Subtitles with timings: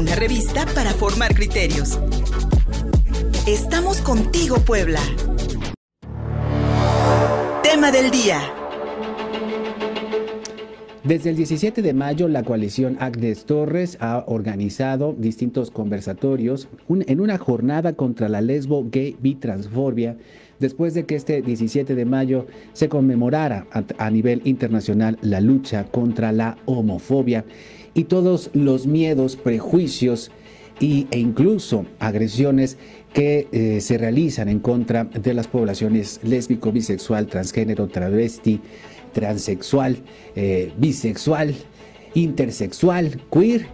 [0.00, 2.00] una revista para formar criterios.
[3.46, 4.98] Estamos contigo, Puebla.
[7.62, 8.40] Tema del día.
[11.04, 17.36] Desde el 17 de mayo, la coalición Agnes Torres ha organizado distintos conversatorios en una
[17.36, 20.16] jornada contra la lesbo gay bitransfobia,
[20.60, 23.66] después de que este 17 de mayo se conmemorara
[23.98, 27.44] a, nivel internacional la lucha contra la homofobia
[27.94, 30.30] y todos los miedos, prejuicios
[30.78, 32.76] y, e incluso agresiones
[33.12, 38.60] que eh, se realizan en contra de las poblaciones lésbico, bisexual, transgénero, travesti,
[39.12, 39.96] transexual,
[40.36, 41.54] eh, bisexual,
[42.14, 43.66] intersexual, queer,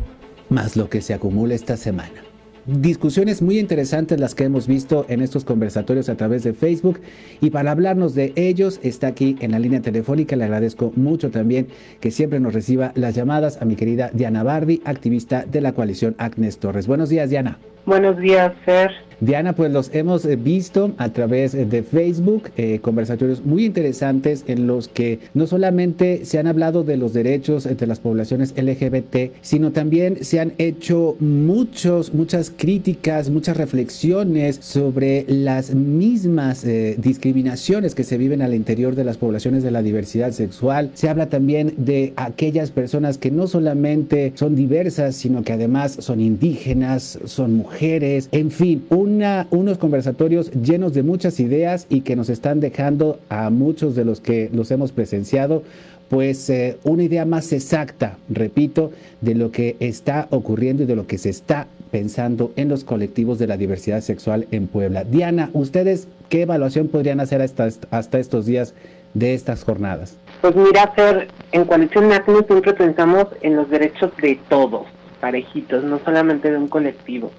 [0.49, 2.26] más lo que se acumula esta semana.
[2.66, 7.01] Discusiones muy interesantes las que hemos visto en estos conversatorios a través de Facebook
[7.41, 10.34] y para hablarnos de ellos está aquí en la línea telefónica.
[10.34, 11.69] Le agradezco mucho también
[12.01, 16.16] que siempre nos reciba las llamadas a mi querida Diana Bardi, activista de la coalición
[16.19, 16.88] Agnes Torres.
[16.88, 17.60] Buenos días, Diana.
[17.84, 18.91] Buenos días, Fer.
[19.21, 24.45] Diana, pues los hemos eh, visto a través eh, de Facebook, eh, conversatorios muy interesantes
[24.47, 29.33] en los que no solamente se han hablado de los derechos de las poblaciones LGBT,
[29.41, 36.67] sino también se han hecho muchos, muchas críticas, muchas reflexiones sobre las mismas
[36.99, 40.91] discriminaciones que se viven al interior de las poblaciones de la diversidad sexual.
[40.95, 46.21] Se habla también de aquellas personas que no solamente son diversas, sino que además son
[46.21, 49.05] indígenas, son mujeres, en fin, un
[49.51, 54.21] unos conversatorios llenos de muchas ideas y que nos están dejando a muchos de los
[54.21, 55.63] que los hemos presenciado
[56.09, 61.07] pues eh, una idea más exacta, repito, de lo que está ocurriendo y de lo
[61.07, 65.04] que se está pensando en los colectivos de la diversidad sexual en Puebla.
[65.04, 68.75] Diana, ¿ustedes qué evaluación podrían hacer hasta, hasta estos días
[69.15, 70.16] de estas jornadas?
[70.43, 74.87] Pues mira, Fer, en Coalición NACNE siempre pensamos en los derechos de todos,
[75.20, 77.32] parejitos, no solamente de un colectivo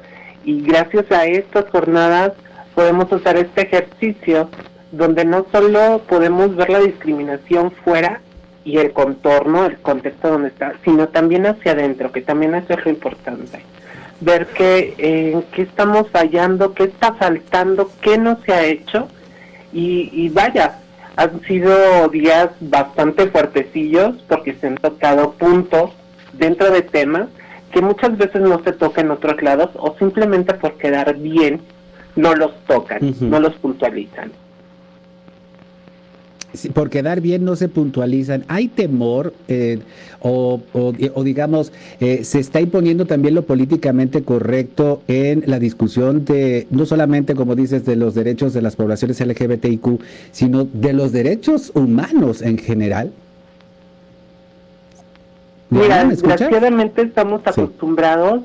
[0.48, 2.32] y gracias a estas jornadas
[2.74, 4.50] podemos hacer este ejercicio
[4.94, 8.22] donde no solo podemos ver la discriminación fuera
[8.64, 12.90] y el contorno, el contexto donde está, sino también hacia adentro, que también es lo
[12.90, 13.60] importante.
[14.22, 19.10] Ver que, en qué estamos fallando, qué está faltando, qué no se ha hecho.
[19.74, 20.80] Y, y vaya,
[21.18, 25.92] han sido días bastante fuertecillos porque se han tocado puntos
[26.32, 27.28] dentro de temas
[27.72, 31.62] que muchas veces no se toca en otros lados o simplemente por quedar bien
[32.16, 34.32] no los tocan, no los puntualizan.
[36.74, 38.44] por quedar bien no se puntualizan.
[38.48, 39.80] ¿Hay temor eh,
[40.20, 46.66] o, o, digamos, eh, se está imponiendo también lo políticamente correcto en la discusión de,
[46.72, 50.02] no solamente, como dices, de los derechos de las poblaciones LGBTIQ,
[50.32, 53.12] sino de los derechos humanos en general?
[55.70, 58.44] Mira, desgraciadamente estamos acostumbrados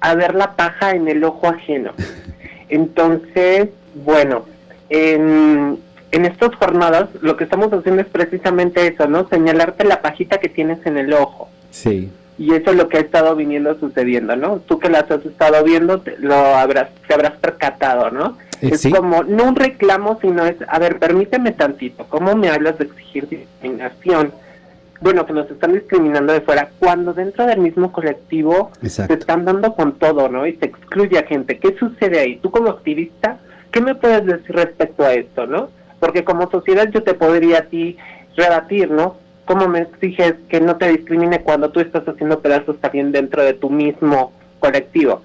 [0.00, 1.92] a ver la paja en el ojo ajeno.
[2.68, 4.44] Entonces, bueno,
[4.88, 5.78] en,
[6.10, 9.28] en estas jornadas lo que estamos haciendo es precisamente eso, ¿no?
[9.28, 11.48] Señalarte la pajita que tienes en el ojo.
[11.70, 12.10] Sí.
[12.36, 14.58] Y eso es lo que ha estado viniendo sucediendo, ¿no?
[14.58, 18.36] Tú que las has estado viendo, lo habrás, te habrás percatado, ¿no?
[18.60, 22.78] Eh, es como, no un reclamo, sino es, a ver, permíteme tantito, ¿cómo me hablas
[22.78, 24.32] de exigir discriminación?
[25.04, 29.74] Bueno, que nos están discriminando de fuera, cuando dentro del mismo colectivo se están dando
[29.74, 30.46] con todo, ¿no?
[30.46, 31.58] Y se excluye a gente.
[31.58, 32.36] ¿Qué sucede ahí?
[32.36, 33.36] Tú como activista,
[33.70, 35.68] ¿qué me puedes decir respecto a esto, no?
[36.00, 37.98] Porque como sociedad yo te podría a ti
[38.34, 39.16] rebatir, ¿no?
[39.44, 43.52] ¿Cómo me exiges que no te discrimine cuando tú estás haciendo pedazos también dentro de
[43.52, 45.20] tu mismo colectivo?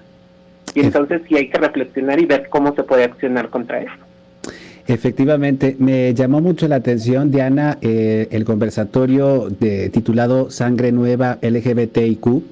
[0.74, 4.09] Y entonces sí hay que reflexionar y ver cómo se puede accionar contra eso.
[4.86, 12.42] Efectivamente, me llamó mucho la atención, Diana, eh, el conversatorio de, titulado Sangre Nueva LGBTIQ,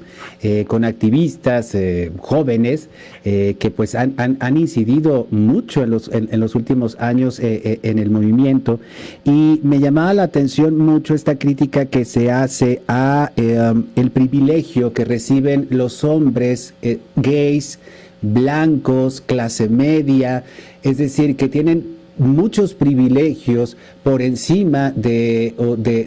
[0.41, 2.89] eh, con activistas eh, jóvenes
[3.25, 8.81] que pues han, incidido mucho en los, en, los últimos años en el movimiento.
[9.25, 15.05] Y me llamaba la atención mucho esta crítica que se hace a el privilegio que
[15.05, 16.73] reciben los hombres
[17.17, 17.79] gays,
[18.23, 20.45] blancos, clase media,
[20.83, 25.55] es decir, que tienen muchos privilegios por encima de,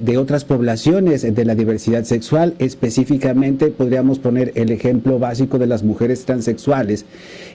[0.02, 2.56] de, otras poblaciones de la diversidad sexual.
[2.60, 7.06] Específicamente podríamos poner el ejemplo básico de las mujeres transexuales,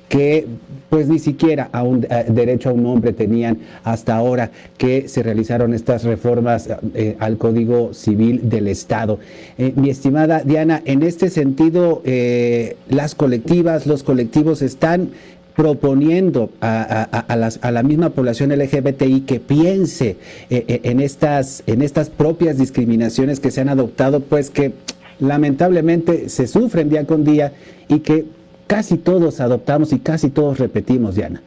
[0.08, 0.47] que
[0.88, 5.75] pues ni siquiera a un derecho a un hombre tenían hasta ahora que se realizaron
[5.75, 9.19] estas reformas eh, al Código Civil del Estado.
[9.58, 15.11] Eh, mi estimada Diana, en este sentido, eh, las colectivas, los colectivos están
[15.56, 20.19] proponiendo a, a, la misma población LGBTI que piense
[20.50, 24.73] eh, eh, en, estas, en estas propias discriminaciones que se han adoptado, pues que
[25.19, 27.55] lamentablemente se sufren día con día
[27.88, 28.26] y que
[28.67, 31.41] casi todos adoptamos y casi todos repetimos, Diana.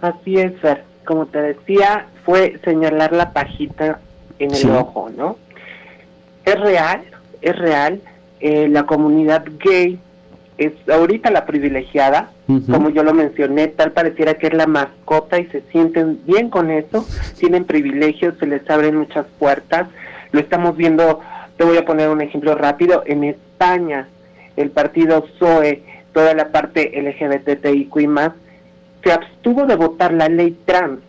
[0.00, 0.82] Así es, Fer.
[1.04, 4.00] Como te decía, fue señalar la pajita
[4.38, 5.36] en el ojo, ¿no?
[6.46, 7.02] Es real,
[7.42, 8.00] es real.
[8.40, 9.98] Eh, la comunidad gay
[10.58, 12.30] es ahorita la privilegiada,
[12.70, 16.70] como yo lo mencioné, tal pareciera que es la mascota y se sienten bien con
[16.70, 17.06] eso,
[17.38, 19.88] tienen privilegios, se les abren muchas puertas.
[20.32, 21.20] Lo estamos viendo,
[21.56, 24.08] te voy a poner un ejemplo rápido, en España,
[24.56, 25.82] el partido PSOE,
[26.12, 28.32] toda la parte LGBTIQ más,
[29.04, 31.00] se abstuvo de votar la ley trans.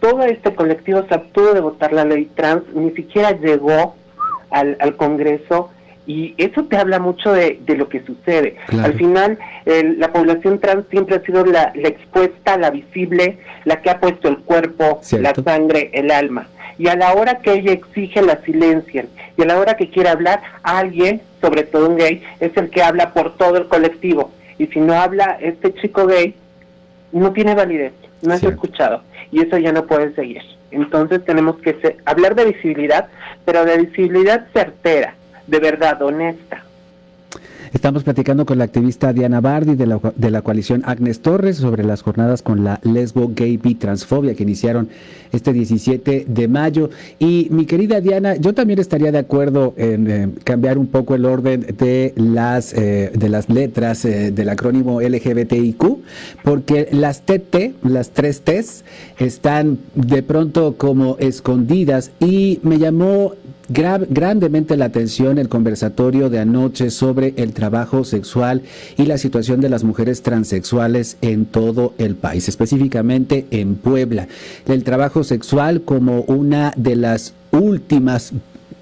[0.00, 3.94] Todo este colectivo se abstuvo de votar la ley trans, ni siquiera llegó
[4.50, 5.70] al, al Congreso
[6.06, 8.56] y eso te habla mucho de, de lo que sucede.
[8.82, 13.90] Al final, la población trans siempre ha sido la, la, expuesta, la visible, la que
[13.90, 16.48] ha puesto el cuerpo, la sangre, el alma.
[16.78, 19.08] Y a la hora que ella exige, la silencian.
[19.36, 22.82] Y a la hora que quiere hablar, alguien, sobre todo un gay, es el que
[22.82, 24.32] habla por todo el colectivo.
[24.58, 26.34] Y si no habla este chico gay,
[27.12, 29.02] no tiene validez, no es escuchado.
[29.30, 30.42] Y eso ya no puede seguir.
[30.72, 33.08] Entonces tenemos que hablar de visibilidad,
[33.44, 35.14] pero de visibilidad certera
[35.46, 36.64] de verdad honesta.
[37.72, 41.84] Estamos platicando con la activista Diana Bardi de la, de la coalición Agnes Torres sobre
[41.84, 44.90] las jornadas con la lesbo gay bi transfobia que iniciaron
[45.32, 46.90] este 17 de mayo.
[47.18, 51.24] Y mi querida Diana, yo también estaría de acuerdo en eh, cambiar un poco el
[51.24, 55.82] orden de las, eh, de las letras eh, del acrónimo LGBTIQ,
[56.44, 58.84] porque las TT, las tres Ts,
[59.18, 63.32] están de pronto como escondidas y me llamó
[63.72, 68.62] grandemente la atención el conversatorio de anoche sobre el trabajo sexual
[68.96, 74.28] y la situación de las mujeres transexuales en todo el país, específicamente en Puebla.
[74.66, 78.32] El trabajo sexual como una de las últimas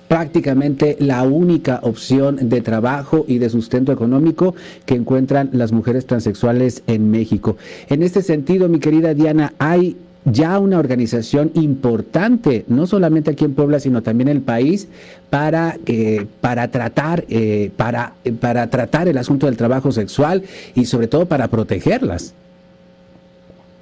[0.09, 6.83] prácticamente la única opción de trabajo y de sustento económico que encuentran las mujeres transexuales
[6.89, 7.57] en México.
[7.89, 13.55] En este sentido, mi querida Diana, hay ya una organización importante, no solamente aquí en
[13.55, 14.89] Puebla, sino también en el país,
[15.31, 20.43] para, eh, para, tratar, eh, para, para tratar el asunto del trabajo sexual
[20.75, 22.35] y sobre todo para protegerlas.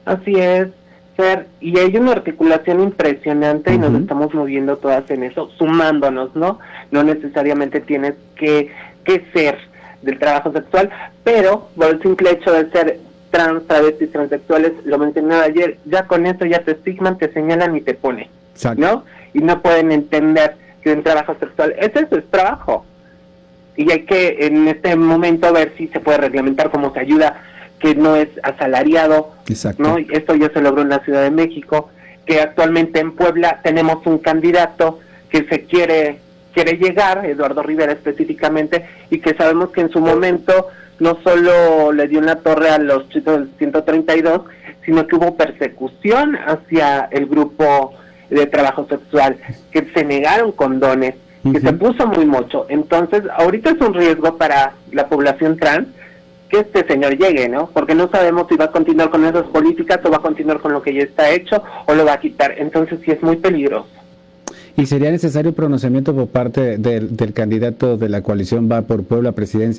[0.05, 0.69] Así es,
[1.17, 6.61] Fer, y hay una articulación impresionante y nos estamos moviendo todas en eso, sumándonos, ¿no?
[6.91, 8.71] No necesariamente tienes que,
[9.05, 9.59] que ser
[10.03, 10.89] del trabajo sexual,
[11.25, 16.27] pero por el simple hecho de ser trans, travestis, transexuales, lo mencionaba ayer, ya con
[16.27, 18.29] eso ya te estigman, te señalan y te ponen,
[18.77, 19.05] ¿no?
[19.35, 22.85] Y no pueden entender que un trabajo sexual es eso, es trabajo.
[23.77, 27.43] Y hay que en este momento ver si se puede reglamentar cómo se ayuda,
[27.79, 29.35] que no es asalariado,
[29.79, 29.99] ¿no?
[29.99, 31.91] Y esto ya se logró en la Ciudad de México,
[32.27, 34.99] que actualmente en Puebla tenemos un candidato
[35.31, 36.21] que se quiere
[36.53, 42.09] quiere llegar, Eduardo Rivera específicamente, y que sabemos que en su momento no solo le
[42.09, 44.43] dio una torre a los chicos del 132,
[44.85, 47.95] sino que hubo persecución hacia el grupo
[48.31, 49.37] de trabajo sexual,
[49.71, 51.15] que se negaron condones,
[51.51, 52.67] que se puso muy mucho.
[52.69, 55.89] Entonces, ahorita es un riesgo para la población trans
[56.49, 57.69] que este señor llegue, ¿no?
[57.73, 60.73] Porque no sabemos si va a continuar con esas políticas o va a continuar con
[60.73, 62.55] lo que ya está hecho o lo va a quitar.
[62.59, 63.89] Entonces, sí es muy peligroso.
[64.79, 69.31] ¿Y sería necesario pronunciamiento por parte del, candidato de la coalición Va por Puebla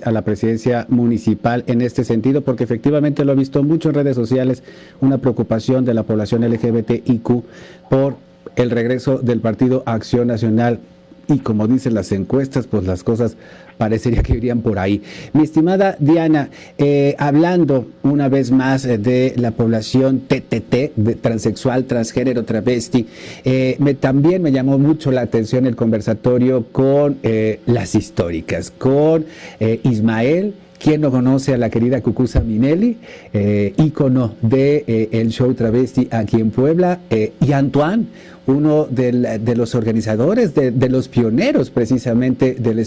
[0.04, 2.42] a la presidencia municipal en este sentido?
[2.42, 4.62] Porque efectivamente lo he visto mucho en redes sociales,
[5.00, 7.44] una preocupación de la población LGBTIQ
[7.90, 8.18] por
[8.58, 10.82] el regreso del Partido Acción Nacional
[11.30, 13.38] y como dicen las encuestas, pues las cosas
[13.78, 15.02] parecería que irían por ahí.
[15.34, 22.44] Mi estimada Diana, eh, hablando una vez más de la población TTT, de transexual, transgénero,
[22.44, 23.08] travesti,
[23.46, 29.26] eh, me, también me llamó mucho la atención el conversatorio con eh, las históricas, con
[29.84, 32.98] Ismael ¿Quién no conoce a la querida Cucusa Minelli,
[33.34, 38.06] eh, ícono de eh, el show travesti aquí en Puebla, eh, y Antoine,
[38.50, 42.80] uno de los organizadores, de, los pioneros precisamente del,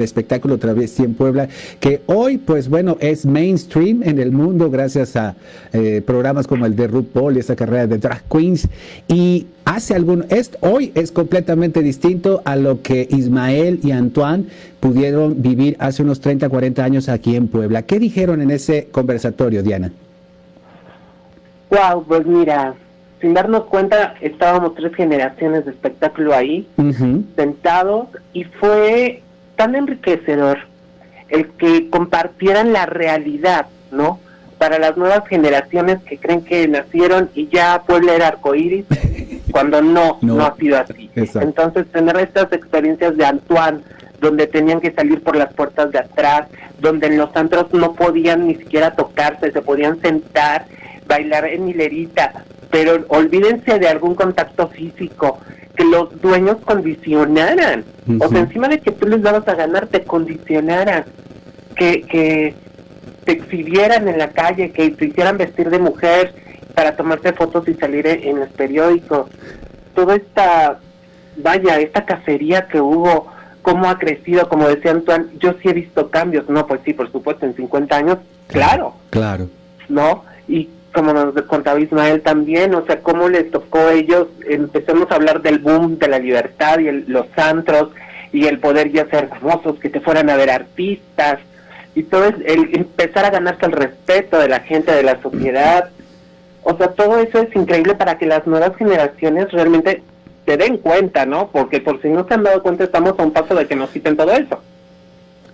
[0.00, 1.48] espectáculo travesti en Puebla,
[1.80, 5.36] que hoy, pues bueno, es mainstream en el mundo gracias a
[5.72, 8.68] eh, programas como el de RuPaul y esa carrera de drag queens.
[9.08, 14.46] Y hace algún, es, hoy es completamente distinto a lo que Ismael y Antoine
[14.80, 17.82] pudieron vivir hace unos 30, 40 años aquí en Puebla.
[17.82, 19.92] ¿Qué dijeron en ese conversatorio, Diana?
[21.70, 22.74] Wow, pues mira,
[23.20, 26.68] sin darnos cuenta, estábamos tres generaciones de espectáculo ahí,
[27.36, 29.22] sentados, y fue
[29.56, 30.58] tan enriquecedor
[31.28, 34.18] el que compartieran la realidad, ¿no?
[34.58, 38.86] Para las nuevas generaciones que creen que nacieron y ya Puebla era arcoíris,
[39.50, 41.10] cuando no, no, ha sido así.
[41.14, 43.80] Entonces, tener estas experiencias de Antoine,
[44.20, 46.46] donde tenían que salir por las puertas de atrás,
[46.78, 50.66] donde en los antros no podían ni siquiera tocarse, se podían sentar,
[51.10, 55.38] bailar en hilerita, pero olvídense de algún contacto físico,
[55.76, 57.84] que los dueños condicionaran,
[58.20, 61.04] o sea, encima de que tú les dabas a ganar, te condicionaran,
[61.74, 62.54] que, que
[63.24, 66.32] te exhibieran en la calle, que te hicieran vestir de mujer
[66.74, 69.28] para tomarse fotos y salir en los periódicos.
[69.94, 70.78] Toda esta,
[71.36, 73.26] vaya, esta cacería que hubo,
[73.62, 77.10] cómo ha crecido, como decía Antoine, yo sí he visto cambios, no, pues sí, por
[77.10, 78.94] supuesto, en 50 años, claro.
[79.10, 79.48] Claro.
[79.88, 80.24] ¿No?
[80.46, 85.14] Y como nos contaba Ismael también, o sea, cómo les tocó a ellos, empecemos a
[85.14, 87.90] hablar del boom de la libertad y los antros
[88.32, 91.40] y el poder ya ser famosos, que te fueran a ver artistas,
[91.94, 95.90] y todo es el empezar a ganarse el respeto de la gente, de la sociedad.
[96.62, 100.02] O sea, todo eso es increíble para que las nuevas generaciones realmente
[100.46, 101.48] se den cuenta, ¿no?
[101.48, 103.90] Porque por si no se han dado cuenta, estamos a un paso de que nos
[103.90, 104.60] quiten todo eso.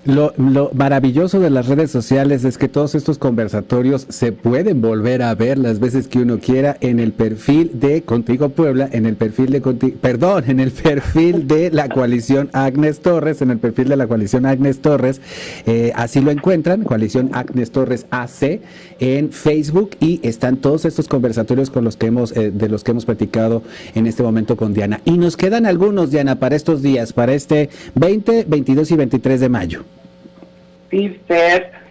[0.06, 0.32] Lo,
[0.72, 5.58] maravilloso de las redes sociales es que todos estos conversatorios se pueden volver a ver
[5.58, 9.60] las veces que uno quiera en el perfil de Contigo Puebla, en el perfil de
[10.00, 14.46] perdón, en el perfil de la coalición Agnes Torres, en el perfil de la coalición
[14.46, 15.20] Agnes Torres,
[15.66, 18.60] eh, así lo encuentran, coalición Agnes Torres AC
[19.00, 22.92] en Facebook y están todos estos conversatorios con los que hemos, eh, de los que
[22.92, 23.64] hemos platicado
[23.96, 25.00] en este momento con Diana.
[25.04, 29.48] Y nos quedan algunos, Diana, para estos días, para este 20, 22 y 23 de
[29.48, 29.84] mayo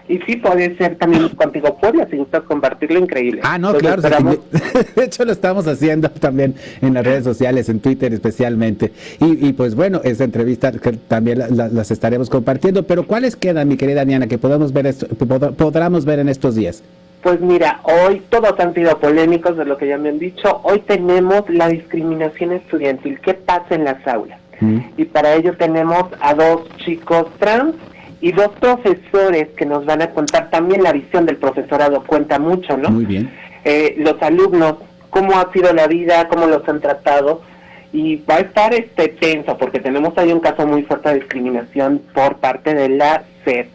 [0.08, 3.42] y sí puede ser también contigo Puebla, si gustas compartirlo, increíble.
[3.44, 4.02] Ah, no, claro,
[4.96, 8.92] de hecho lo estamos haciendo también en las redes sociales, en Twitter especialmente.
[9.20, 14.06] Y, pues bueno, esa entrevista que también las estaremos compartiendo, pero ¿cuáles quedan, mi querida
[14.06, 16.84] Diana, que podamos ver esto, podamos ver en estos días?
[17.24, 20.62] Pues mira, hoy todos han sido polémicos de lo que ya me han dicho.
[20.62, 23.20] Hoy tenemos la discriminación estudiantil.
[23.20, 24.40] ¿Qué pasa en las aulas?
[24.60, 24.80] Mm.
[24.98, 27.74] Y para ello tenemos a dos chicos trans
[28.22, 32.78] y dos profesores que nos van a contar también la visión del profesorado cuenta mucho,
[32.78, 32.90] ¿no?
[32.90, 33.32] Muy bien.
[33.64, 34.76] Eh, los alumnos,
[35.10, 37.42] cómo ha sido la vida, cómo los han tratado
[37.96, 42.02] y va a estar este tenso porque tenemos ahí un caso muy fuerte de discriminación
[42.14, 43.68] por parte de la SED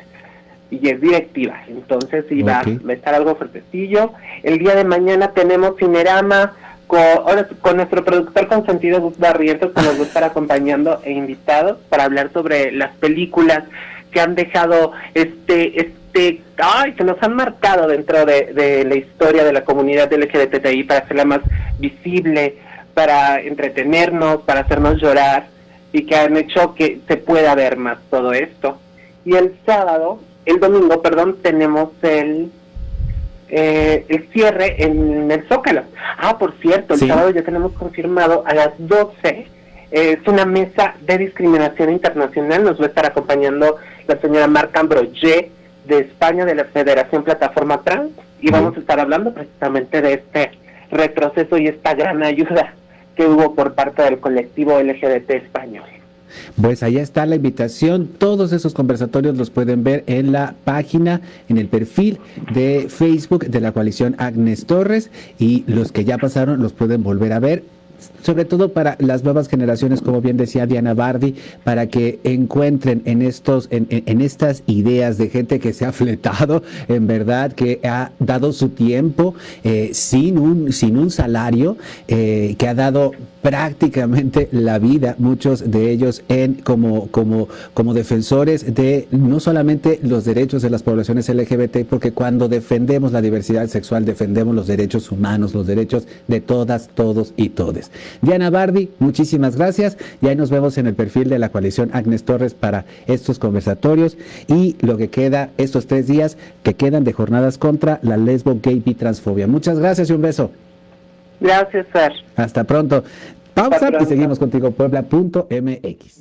[0.70, 4.12] y es directiva, entonces sí va, a estar algo fuertecillo.
[4.42, 6.52] El día de mañana tenemos Cinerama
[6.86, 11.12] con, ahora, con nuestro productor consentido Gus Barrientos que nos va a estar acompañando e
[11.12, 13.64] invitado para hablar sobre las películas
[14.10, 19.52] que han dejado este, este, ay, que nos han marcado dentro de, la historia de
[19.52, 21.40] la comunidad LGBTI para hacerla más
[21.78, 22.56] visible,
[22.94, 25.46] para entretenernos, para hacernos llorar
[25.92, 28.78] y que han hecho que se pueda ver más todo esto.
[29.24, 32.50] Y el sábado, el domingo, perdón, tenemos el
[33.52, 35.82] eh, el cierre en el Zócalo.
[36.18, 39.48] Ah, por cierto, el sábado ya tenemos confirmado a las 12
[39.90, 42.64] es una mesa de discriminación internacional.
[42.64, 45.50] Nos va a estar acompañando la señora Marc Ambroye
[45.86, 50.52] de España, de la Federación Plataforma Trans, y vamos a estar hablando precisamente de este
[50.90, 52.74] retroceso y esta gran ayuda
[53.16, 55.84] que hubo por parte del colectivo LGBT español.
[56.60, 58.06] Pues allá está la invitación.
[58.06, 62.20] Todos esos conversatorios los pueden ver en la página, en el perfil
[62.52, 67.32] de Facebook de la coalición Agnes Torres y los que ya pasaron los pueden volver
[67.32, 67.64] a ver
[68.22, 71.34] sobre todo para las nuevas generaciones, como bien decía Diana Bardi,
[71.64, 76.62] para que encuentren en estos, en, en, estas ideas de gente que se ha fletado,
[76.88, 79.34] en verdad, que ha dado su tiempo
[79.64, 81.76] eh, sin un, sin un salario,
[82.08, 83.12] eh, que ha dado
[83.42, 90.24] prácticamente la vida, muchos de ellos en como, como, como defensores de no solamente los
[90.24, 95.54] derechos de las poblaciones LGBT, porque cuando defendemos la diversidad sexual, defendemos los derechos humanos,
[95.54, 97.90] los derechos de todas, todos y todes.
[98.22, 102.24] Diana Bardi, muchísimas gracias y ahí nos vemos en el perfil de la coalición Agnes
[102.24, 104.16] Torres para estos conversatorios
[104.48, 108.82] y lo que queda estos tres días que quedan de jornadas contra la lesbo gay
[108.84, 109.46] y transfobia.
[109.46, 110.50] Muchas gracias y un beso.
[111.40, 112.12] Gracias, Fer.
[112.36, 113.02] Hasta pronto.
[113.54, 116.18] Pausa y seguimos contigo, puebla.mx.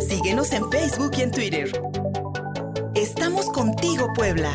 [0.00, 1.70] Síguenos en Facebook y en Twitter.
[2.94, 4.50] Estamos contigo, Puebla.